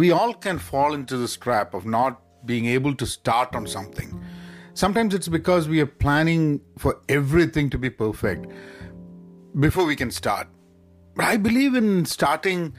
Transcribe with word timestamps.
we 0.00 0.10
all 0.12 0.32
can 0.32 0.58
fall 0.58 0.94
into 0.94 1.18
this 1.18 1.36
trap 1.36 1.74
of 1.74 1.84
not 1.84 2.22
being 2.46 2.64
able 2.64 2.94
to 2.94 3.04
start 3.04 3.54
on 3.54 3.66
something. 3.66 4.18
Sometimes 4.72 5.12
it's 5.12 5.28
because 5.28 5.68
we 5.68 5.78
are 5.78 5.92
planning 6.04 6.62
for 6.78 7.02
everything 7.10 7.68
to 7.68 7.76
be 7.76 7.90
perfect 7.90 8.46
before 9.66 9.84
we 9.84 9.94
can 9.94 10.10
start. 10.10 10.48
But 11.14 11.26
I 11.26 11.36
believe 11.36 11.74
in 11.74 12.06
starting 12.06 12.72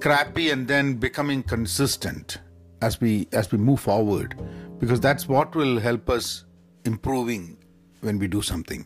crappy 0.00 0.50
and 0.50 0.68
then 0.68 0.96
becoming 0.96 1.42
consistent 1.42 2.40
as 2.82 3.00
we 3.00 3.26
as 3.32 3.50
we 3.50 3.56
move 3.56 3.80
forward 3.80 4.38
because 4.78 5.00
that's 5.00 5.26
what 5.26 5.56
will 5.56 5.78
help 5.78 6.10
us 6.10 6.44
improving 6.84 7.56
when 8.02 8.18
we 8.18 8.28
do 8.28 8.42
something. 8.42 8.84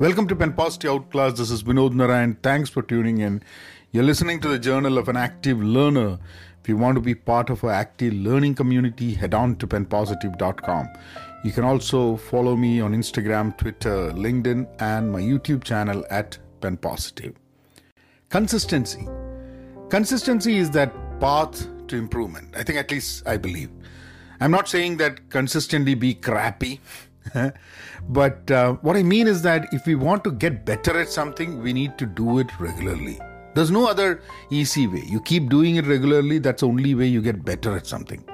Welcome 0.00 0.26
to 0.26 0.34
Pen 0.34 0.54
Positive 0.54 0.90
Outclass. 0.90 1.38
This 1.38 1.52
is 1.52 1.62
Vinod 1.62 1.92
Narayan. 1.92 2.36
Thanks 2.42 2.68
for 2.68 2.82
tuning 2.82 3.18
in. 3.18 3.42
You're 3.92 4.10
listening 4.10 4.40
to 4.40 4.48
the 4.48 4.58
Journal 4.58 4.98
of 4.98 5.08
an 5.08 5.16
Active 5.16 5.62
Learner. 5.62 6.18
If 6.68 6.72
you 6.72 6.76
want 6.76 6.96
to 6.96 7.00
be 7.00 7.14
part 7.14 7.48
of 7.48 7.64
our 7.64 7.70
active 7.70 8.12
learning 8.12 8.54
community, 8.54 9.14
head 9.14 9.32
on 9.32 9.56
to 9.56 9.66
penpositive.com. 9.66 10.90
You 11.42 11.50
can 11.50 11.64
also 11.64 12.18
follow 12.18 12.56
me 12.56 12.82
on 12.82 12.92
Instagram, 12.92 13.56
Twitter, 13.56 14.10
LinkedIn, 14.10 14.68
and 14.78 15.10
my 15.10 15.18
YouTube 15.18 15.64
channel 15.64 16.04
at 16.10 16.36
penpositive. 16.60 17.36
Consistency. 18.28 19.08
Consistency 19.88 20.58
is 20.58 20.70
that 20.72 20.92
path 21.20 21.66
to 21.86 21.96
improvement. 21.96 22.54
I 22.54 22.64
think 22.64 22.78
at 22.78 22.90
least 22.90 23.26
I 23.26 23.38
believe. 23.38 23.70
I'm 24.38 24.50
not 24.50 24.68
saying 24.68 24.98
that 24.98 25.30
consistently 25.30 25.94
be 25.94 26.12
crappy, 26.12 26.82
but 28.10 28.50
uh, 28.50 28.74
what 28.82 28.94
I 28.94 29.02
mean 29.02 29.26
is 29.26 29.40
that 29.40 29.72
if 29.72 29.86
we 29.86 29.94
want 29.94 30.22
to 30.24 30.32
get 30.32 30.66
better 30.66 31.00
at 31.00 31.08
something, 31.08 31.62
we 31.62 31.72
need 31.72 31.96
to 31.96 32.04
do 32.04 32.40
it 32.40 32.60
regularly. 32.60 33.18
There's 33.58 33.72
no 33.72 33.88
other 33.88 34.22
easy 34.50 34.86
way. 34.86 35.02
You 35.04 35.20
keep 35.20 35.48
doing 35.48 35.74
it 35.74 35.84
regularly, 35.84 36.38
that's 36.38 36.60
the 36.60 36.68
only 36.68 36.94
way 36.94 37.06
you 37.06 37.20
get 37.20 37.44
better 37.44 37.76
at 37.76 37.88
something. 37.88 38.24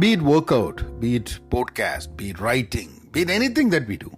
Be 0.00 0.14
it 0.14 0.20
workout, 0.20 0.98
be 0.98 1.14
it 1.14 1.38
podcast, 1.48 2.16
be 2.16 2.30
it 2.30 2.40
writing, 2.40 3.08
be 3.12 3.20
it 3.20 3.30
anything 3.30 3.70
that 3.70 3.86
we 3.86 3.96
do. 3.96 4.10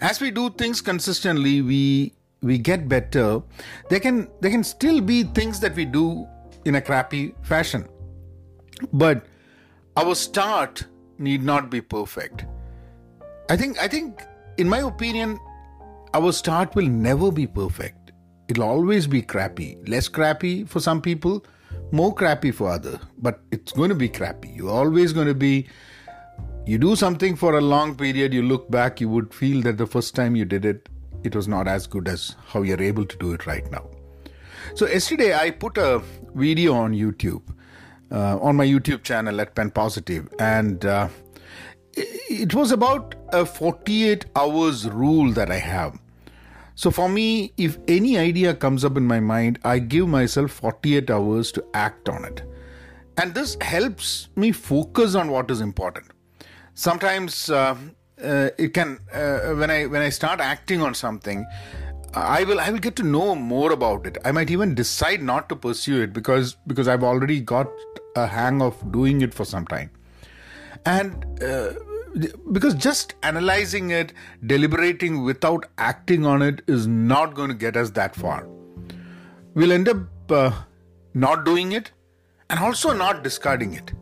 As 0.00 0.20
we 0.20 0.32
do 0.32 0.50
things 0.50 0.80
consistently, 0.80 1.62
we 1.62 2.12
we 2.40 2.58
get 2.58 2.88
better. 2.88 3.40
There 3.88 4.00
can 4.00 4.28
there 4.40 4.50
can 4.50 4.64
still 4.64 5.00
be 5.00 5.22
things 5.22 5.60
that 5.60 5.76
we 5.76 5.84
do 5.84 6.26
in 6.64 6.74
a 6.74 6.80
crappy 6.80 7.32
fashion. 7.42 7.88
But 8.92 9.26
our 9.96 10.16
start 10.16 10.86
need 11.18 11.44
not 11.44 11.70
be 11.70 11.80
perfect. 11.80 12.46
I 13.48 13.56
think 13.56 13.80
I 13.80 13.86
think 13.86 14.26
in 14.56 14.68
my 14.68 14.80
opinion, 14.80 15.38
our 16.14 16.32
start 16.32 16.74
will 16.74 16.88
never 16.88 17.30
be 17.30 17.46
perfect 17.46 18.01
it'll 18.52 18.68
always 18.68 19.06
be 19.06 19.22
crappy. 19.22 19.78
Less 19.88 20.08
crappy 20.08 20.64
for 20.64 20.78
some 20.78 21.00
people, 21.00 21.44
more 21.90 22.14
crappy 22.14 22.50
for 22.50 22.68
other. 22.70 23.00
But 23.18 23.40
it's 23.50 23.72
going 23.72 23.88
to 23.88 23.94
be 23.94 24.08
crappy. 24.08 24.50
You're 24.54 24.70
always 24.70 25.12
going 25.12 25.28
to 25.28 25.34
be. 25.34 25.68
You 26.66 26.78
do 26.78 26.94
something 26.94 27.34
for 27.34 27.56
a 27.58 27.60
long 27.60 27.96
period, 27.96 28.32
you 28.32 28.42
look 28.42 28.70
back, 28.70 29.00
you 29.00 29.08
would 29.08 29.34
feel 29.34 29.62
that 29.62 29.78
the 29.78 29.86
first 29.86 30.14
time 30.14 30.36
you 30.36 30.44
did 30.44 30.64
it, 30.64 30.88
it 31.24 31.34
was 31.34 31.48
not 31.48 31.66
as 31.66 31.88
good 31.88 32.06
as 32.06 32.36
how 32.46 32.62
you're 32.62 32.80
able 32.80 33.04
to 33.04 33.16
do 33.16 33.32
it 33.32 33.46
right 33.46 33.68
now. 33.72 33.88
So, 34.74 34.86
yesterday 34.86 35.34
I 35.34 35.50
put 35.50 35.76
a 35.76 36.00
video 36.34 36.74
on 36.74 36.92
YouTube, 36.92 37.42
uh, 38.12 38.38
on 38.38 38.54
my 38.54 38.64
YouTube 38.64 39.02
channel 39.02 39.40
at 39.40 39.56
Pen 39.56 39.72
Positive, 39.72 40.28
and 40.38 40.84
uh, 40.84 41.08
it 41.94 42.54
was 42.54 42.70
about 42.70 43.16
a 43.32 43.44
48 43.44 44.26
hours 44.36 44.88
rule 44.88 45.32
that 45.32 45.50
I 45.50 45.58
have. 45.58 45.98
So 46.74 46.90
for 46.90 47.08
me, 47.08 47.52
if 47.56 47.78
any 47.86 48.18
idea 48.18 48.54
comes 48.54 48.84
up 48.84 48.96
in 48.96 49.04
my 49.04 49.20
mind, 49.20 49.58
I 49.64 49.78
give 49.78 50.08
myself 50.08 50.50
48 50.52 51.10
hours 51.10 51.52
to 51.52 51.64
act 51.74 52.08
on 52.08 52.24
it. 52.24 52.42
And 53.18 53.34
this 53.34 53.56
helps 53.60 54.28
me 54.36 54.52
focus 54.52 55.14
on 55.14 55.30
what 55.30 55.50
is 55.50 55.60
important. 55.60 56.06
Sometimes 56.74 57.50
uh, 57.50 57.76
uh, 58.22 58.48
it 58.58 58.72
can 58.72 58.98
uh, 59.12 59.54
when 59.54 59.70
I 59.70 59.86
when 59.86 60.00
I 60.00 60.08
start 60.08 60.40
acting 60.40 60.80
on 60.80 60.94
something, 60.94 61.44
I 62.14 62.44
will 62.44 62.58
I 62.58 62.70
will 62.70 62.78
get 62.78 62.96
to 62.96 63.02
know 63.02 63.34
more 63.34 63.72
about 63.72 64.06
it. 64.06 64.16
I 64.24 64.32
might 64.32 64.50
even 64.50 64.74
decide 64.74 65.22
not 65.22 65.48
to 65.50 65.56
pursue 65.56 66.00
it 66.02 66.14
because 66.14 66.56
because 66.66 66.88
I've 66.88 67.02
already 67.04 67.40
got 67.40 67.68
a 68.16 68.26
hang 68.26 68.62
of 68.62 68.90
doing 68.92 69.20
it 69.20 69.34
for 69.34 69.44
some 69.44 69.66
time. 69.66 69.90
And 70.86 71.26
uh, 71.42 71.74
because 72.52 72.74
just 72.74 73.14
analyzing 73.22 73.90
it, 73.90 74.12
deliberating 74.46 75.24
without 75.24 75.66
acting 75.78 76.26
on 76.26 76.42
it 76.42 76.62
is 76.66 76.86
not 76.86 77.34
going 77.34 77.48
to 77.48 77.54
get 77.54 77.76
us 77.76 77.90
that 77.90 78.14
far. 78.14 78.46
We'll 79.54 79.72
end 79.72 79.88
up 79.88 80.30
uh, 80.30 80.52
not 81.14 81.44
doing 81.44 81.72
it 81.72 81.90
and 82.50 82.60
also 82.60 82.92
not 82.92 83.22
discarding 83.22 83.74
it. 83.74 83.92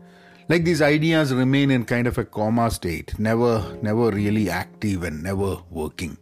Like 0.49 0.65
these 0.65 0.81
ideas 0.81 1.33
remain 1.33 1.71
in 1.71 1.85
kind 1.85 2.07
of 2.07 2.17
a 2.17 2.25
coma 2.25 2.71
state, 2.71 3.17
never, 3.17 3.77
never 3.81 4.11
really 4.11 4.49
active 4.49 5.03
and 5.03 5.23
never 5.23 5.57
working. 5.69 6.17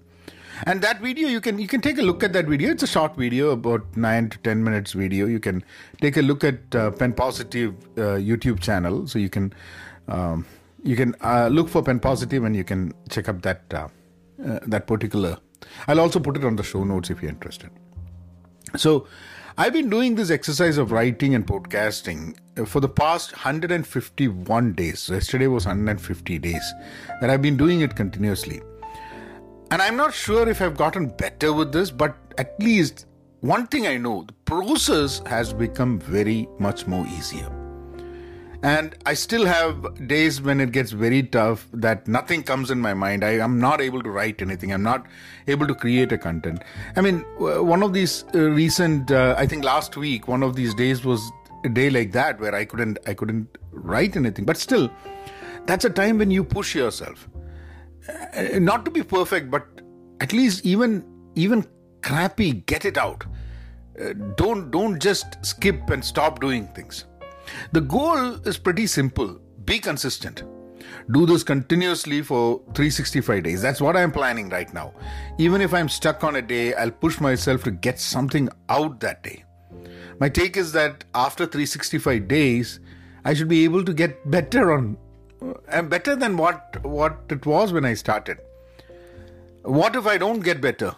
And 0.66 0.82
that 0.82 1.00
video, 1.02 1.30
you 1.30 1.40
can 1.40 1.58
you 1.58 1.68
can 1.68 1.80
take 1.80 1.98
a 2.00 2.02
look 2.02 2.22
at 2.22 2.34
that 2.34 2.46
video. 2.46 2.70
It's 2.72 2.84
a 2.84 2.88
short 2.88 3.16
video, 3.16 3.52
about 3.52 3.96
nine 3.96 4.30
to 4.30 4.38
ten 4.40 4.62
minutes 4.62 4.92
video. 4.92 5.26
You 5.26 5.40
can 5.40 5.64
take 6.02 6.18
a 6.18 6.22
look 6.22 6.44
at 6.44 6.76
uh, 6.76 6.92
Pen 6.92 7.14
Positive 7.14 7.74
uh, 7.98 8.20
YouTube 8.20 8.60
channel, 8.60 9.08
so 9.08 9.20
you 9.20 9.30
can 9.30 9.54
um, 10.10 10.46
you 10.84 10.96
can 10.96 11.16
uh, 11.22 11.48
look 11.48 11.70
for 11.70 11.84
pen 11.84 12.00
positive 12.00 12.44
and 12.44 12.56
you 12.56 12.64
can 12.64 12.94
check 13.10 13.30
up 13.30 13.42
that 13.42 13.64
uh, 13.74 13.88
uh, 14.46 14.60
that 14.68 14.88
particular. 14.88 15.38
I'll 15.88 16.00
also 16.00 16.20
put 16.20 16.38
it 16.38 16.46
on 16.46 16.56
the 16.56 16.64
show 16.64 16.84
notes 16.84 17.10
if 17.10 17.22
you're 17.22 17.32
interested. 17.32 17.70
So 18.78 19.08
i've 19.58 19.74
been 19.74 19.90
doing 19.90 20.16
this 20.16 20.30
exercise 20.30 20.78
of 20.78 20.92
writing 20.92 21.36
and 21.36 21.46
podcasting 21.46 22.38
for 22.66 22.80
the 22.80 22.88
past 22.88 23.34
151 23.34 24.74
days. 24.74 25.10
Yesterday 25.10 25.48
was 25.48 25.66
150 25.66 26.40
days 26.40 26.74
that 27.20 27.30
i've 27.30 27.42
been 27.42 27.58
doing 27.58 27.82
it 27.82 27.96
continuously. 27.96 28.62
And 29.72 29.82
i'm 29.82 29.98
not 29.98 30.14
sure 30.14 30.48
if 30.48 30.62
i've 30.62 30.78
gotten 30.78 31.10
better 31.10 31.52
with 31.52 31.72
this 31.72 31.92
but 31.92 32.16
at 32.38 32.62
least 32.62 33.06
one 33.42 33.68
thing 33.68 33.88
i 33.88 33.98
know 33.98 34.24
the 34.28 34.34
process 34.46 35.22
has 35.26 35.54
become 35.54 36.00
very 36.00 36.48
much 36.60 36.88
more 36.88 37.06
easier 37.08 37.59
and 38.62 38.96
I 39.06 39.14
still 39.14 39.46
have 39.46 40.08
days 40.08 40.42
when 40.42 40.60
it 40.60 40.74
gets 40.74 40.92
very 40.92 41.24
tough 41.24 41.68
that 41.72 42.08
nothing 42.08 42.44
comes 42.44 42.70
in 42.70 42.80
my 42.80 42.94
mind. 42.94 43.24
I 43.24 43.38
am 43.40 43.58
not 43.60 43.80
able 43.80 44.04
to 44.04 44.10
write 44.10 44.42
anything. 44.42 44.74
I'm 44.74 44.84
not 44.84 45.06
able 45.48 45.66
to 45.66 45.74
create 45.74 46.12
a 46.12 46.18
content. 46.18 46.64
I 46.98 47.02
mean, 47.02 47.20
one 47.38 47.82
of 47.84 47.94
these 47.94 48.26
uh, 48.36 48.40
recent, 48.40 49.12
uh, 49.12 49.36
I 49.38 49.46
think 49.46 49.64
last 49.64 49.96
week, 49.96 50.28
one 50.28 50.44
of 50.44 50.58
these 50.58 50.74
days 50.74 51.06
was 51.06 51.32
a 51.64 51.70
day 51.70 51.90
like 51.90 52.12
that 52.12 52.40
where 52.42 52.54
I 52.54 52.66
couldn't, 52.66 53.00
I 53.08 53.14
couldn't 53.14 53.58
write 53.72 54.18
anything. 54.18 54.44
But 54.44 54.58
still, 54.58 54.92
that's 55.66 55.86
a 55.86 55.90
time 55.90 56.18
when 56.18 56.30
you 56.30 56.44
push 56.44 56.76
yourself. 56.76 57.30
Uh, 58.36 58.60
not 58.60 58.84
to 58.84 58.92
be 58.92 59.04
perfect, 59.04 59.50
but 59.50 59.68
at 60.20 60.34
least 60.34 60.66
even, 60.66 61.06
even 61.36 61.66
crappy, 62.02 62.52
get 62.52 62.84
it 62.84 62.98
out. 62.98 63.24
Uh, 64.02 64.14
don't, 64.36 64.70
don't 64.70 65.00
just 65.00 65.46
skip 65.46 65.90
and 65.92 66.04
stop 66.04 66.42
doing 66.42 66.68
things 66.70 67.06
the 67.72 67.82
goal 67.82 68.36
is 68.48 68.58
pretty 68.58 68.88
simple 68.88 69.40
be 69.66 69.78
consistent. 69.78 70.44
Do 71.12 71.28
this 71.28 71.44
continuously 71.44 72.24
for 72.24 72.60
365 72.74 73.44
days. 73.44 73.62
That's 73.62 73.80
what 73.80 73.96
I'm 73.96 74.12
planning 74.12 74.50
right 74.50 74.74
now. 74.74 74.94
Even 75.38 75.62
if 75.62 75.76
I'm 75.76 75.90
stuck 75.90 76.24
on 76.24 76.38
a 76.38 76.42
day, 76.42 76.74
I'll 76.74 76.90
push 76.90 77.20
myself 77.20 77.64
to 77.66 77.72
get 77.72 78.00
something 78.00 78.50
out 78.68 79.00
that 79.02 79.22
day. 79.22 79.44
My 80.20 80.28
take 80.28 80.58
is 80.58 80.72
that 80.72 81.04
after 81.14 81.46
365 81.46 82.28
days, 82.28 82.80
I 83.24 83.36
should 83.36 83.48
be 83.48 83.64
able 83.64 83.86
to 83.86 83.94
get 83.94 84.30
better 84.30 84.74
on 84.74 84.98
and 85.42 85.86
uh, 85.86 85.90
better 85.90 86.16
than 86.16 86.36
what 86.36 86.84
what 86.84 87.20
it 87.30 87.46
was 87.46 87.72
when 87.72 87.86
I 87.86 87.94
started. 87.94 88.40
What 89.64 89.96
if 89.96 90.08
I 90.08 90.18
don't 90.18 90.40
get 90.40 90.62
better? 90.62 90.96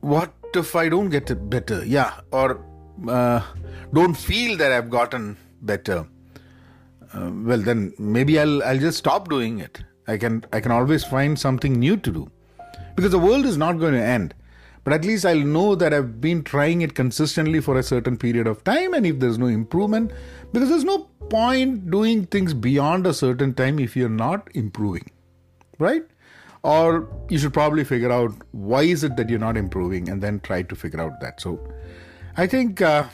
What 0.00 0.32
if 0.54 0.76
I 0.76 0.88
don't 0.88 1.08
get 1.08 1.50
better? 1.50 1.84
Yeah, 1.84 2.20
or 2.30 2.64
uh, 3.08 3.42
don't 3.92 4.14
feel 4.14 4.56
that 4.58 4.72
I've 4.72 4.90
gotten 4.90 5.36
better, 5.62 6.06
uh, 7.14 7.30
well 7.32 7.58
then 7.58 7.92
maybe 7.98 8.38
I'll 8.38 8.62
I'll 8.62 8.78
just 8.78 8.98
stop 8.98 9.28
doing 9.28 9.58
it. 9.60 9.82
I 10.06 10.16
can 10.16 10.44
I 10.52 10.60
can 10.60 10.72
always 10.72 11.04
find 11.04 11.38
something 11.38 11.78
new 11.78 11.96
to 11.96 12.10
do, 12.10 12.30
because 12.96 13.12
the 13.12 13.18
world 13.18 13.44
is 13.44 13.56
not 13.56 13.78
going 13.78 13.94
to 13.94 14.02
end. 14.02 14.34
But 14.84 14.92
at 14.94 15.04
least 15.04 15.26
I'll 15.26 15.38
know 15.38 15.74
that 15.74 15.92
I've 15.92 16.18
been 16.18 16.42
trying 16.42 16.80
it 16.80 16.94
consistently 16.94 17.60
for 17.60 17.76
a 17.78 17.82
certain 17.82 18.16
period 18.16 18.46
of 18.46 18.64
time, 18.64 18.94
and 18.94 19.04
if 19.04 19.18
there's 19.18 19.38
no 19.38 19.46
improvement, 19.46 20.12
because 20.52 20.70
there's 20.70 20.84
no 20.84 21.10
point 21.28 21.90
doing 21.90 22.24
things 22.26 22.54
beyond 22.54 23.06
a 23.06 23.12
certain 23.12 23.52
time 23.52 23.78
if 23.78 23.96
you're 23.96 24.08
not 24.08 24.48
improving, 24.54 25.10
right? 25.78 26.04
Or 26.62 27.06
you 27.28 27.38
should 27.38 27.52
probably 27.52 27.84
figure 27.84 28.10
out 28.10 28.32
why 28.52 28.82
is 28.82 29.04
it 29.04 29.16
that 29.16 29.28
you're 29.28 29.38
not 29.38 29.58
improving, 29.58 30.08
and 30.08 30.22
then 30.22 30.40
try 30.40 30.62
to 30.62 30.74
figure 30.74 31.00
out 31.00 31.20
that. 31.20 31.40
So, 31.40 31.60
I 32.36 32.46
think. 32.46 32.80
Uh, 32.80 33.04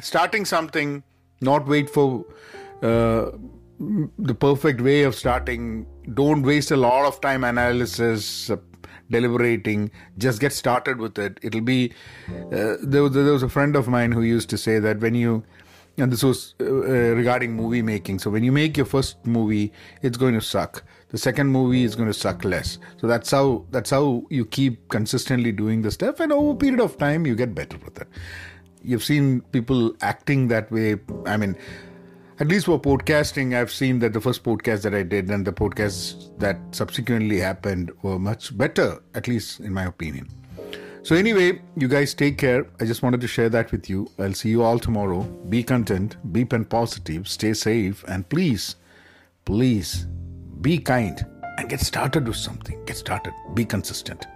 starting 0.00 0.44
something, 0.44 1.02
not 1.40 1.66
wait 1.66 1.90
for 1.90 2.24
uh, 2.82 3.30
the 4.18 4.34
perfect 4.34 4.80
way 4.80 5.02
of 5.02 5.14
starting. 5.14 5.86
Don't 6.14 6.42
waste 6.42 6.70
a 6.70 6.76
lot 6.76 7.06
of 7.06 7.20
time 7.20 7.44
analysis, 7.44 8.50
uh, 8.50 8.56
deliberating. 9.10 9.90
Just 10.18 10.40
get 10.40 10.52
started 10.52 10.98
with 10.98 11.18
it. 11.18 11.38
It'll 11.42 11.60
be. 11.60 11.92
Uh, 12.28 12.76
there, 12.82 13.02
was, 13.02 13.12
there 13.12 13.24
was 13.24 13.42
a 13.42 13.48
friend 13.48 13.76
of 13.76 13.88
mine 13.88 14.12
who 14.12 14.22
used 14.22 14.50
to 14.50 14.58
say 14.58 14.78
that 14.78 15.00
when 15.00 15.14
you 15.14 15.44
and 15.96 16.12
this 16.12 16.22
was 16.22 16.54
uh, 16.60 16.64
uh, 16.64 16.68
regarding 17.14 17.54
movie 17.54 17.82
making. 17.82 18.18
So 18.18 18.30
when 18.30 18.42
you 18.42 18.52
make 18.52 18.76
your 18.76 18.86
first 18.86 19.24
movie, 19.24 19.72
it's 20.02 20.16
going 20.16 20.34
to 20.34 20.40
suck. 20.40 20.82
The 21.10 21.18
second 21.18 21.48
movie 21.48 21.84
is 21.84 21.94
going 21.94 22.08
to 22.08 22.14
suck 22.14 22.44
less. 22.44 22.78
So 23.00 23.06
that's 23.06 23.30
how 23.30 23.64
that's 23.70 23.90
how 23.90 24.24
you 24.30 24.44
keep 24.44 24.88
consistently 24.88 25.52
doing 25.52 25.82
the 25.82 25.90
stuff, 25.90 26.20
and 26.20 26.32
over 26.32 26.52
a 26.52 26.56
period 26.56 26.80
of 26.80 26.98
time, 26.98 27.26
you 27.26 27.36
get 27.36 27.54
better 27.54 27.78
with 27.78 28.00
it. 28.00 28.08
You've 28.84 29.02
seen 29.02 29.40
people 29.52 29.96
acting 30.02 30.48
that 30.48 30.70
way. 30.70 30.96
I 31.26 31.36
mean, 31.36 31.56
at 32.38 32.48
least 32.48 32.66
for 32.66 32.80
podcasting, 32.80 33.56
I've 33.56 33.70
seen 33.70 33.98
that 34.00 34.12
the 34.12 34.20
first 34.20 34.44
podcast 34.44 34.82
that 34.82 34.94
I 34.94 35.02
did 35.02 35.30
and 35.30 35.46
the 35.46 35.52
podcasts 35.52 36.36
that 36.38 36.58
subsequently 36.72 37.38
happened 37.38 37.92
were 38.02 38.18
much 38.18 38.56
better, 38.56 39.00
at 39.14 39.26
least 39.26 39.60
in 39.60 39.72
my 39.72 39.84
opinion. 39.84 40.28
So, 41.02 41.14
anyway, 41.14 41.60
you 41.76 41.86
guys 41.86 42.14
take 42.14 42.38
care. 42.38 42.66
I 42.80 42.86
just 42.86 43.02
wanted 43.02 43.20
to 43.20 43.28
share 43.28 43.48
that 43.50 43.70
with 43.72 43.88
you. 43.90 44.10
I'll 44.18 44.32
see 44.32 44.48
you 44.48 44.62
all 44.62 44.78
tomorrow. 44.78 45.22
Be 45.48 45.62
content, 45.62 46.16
be 46.32 46.44
pen 46.44 46.64
positive, 46.64 47.28
stay 47.28 47.52
safe, 47.52 48.04
and 48.08 48.28
please, 48.28 48.76
please 49.44 50.06
be 50.60 50.78
kind 50.78 51.24
and 51.58 51.68
get 51.68 51.80
started 51.80 52.26
with 52.26 52.36
something. 52.36 52.82
Get 52.86 52.96
started. 52.96 53.34
Be 53.54 53.64
consistent. 53.64 54.26